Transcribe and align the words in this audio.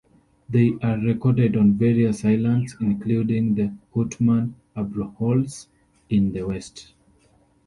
They 0.49 0.73
are 0.81 0.97
recorded 0.97 1.55
on 1.55 1.73
various 1.75 2.25
islands, 2.25 2.75
including 2.79 3.53
the 3.53 3.71
Houtman 3.93 4.55
Abrolhos 4.75 5.67
in 6.09 6.31
the 6.31 6.41
west. 6.41 6.95